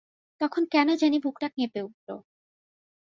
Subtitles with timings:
[0.41, 2.09] তখন কেন জানি বুকটা কেঁপে উঠল।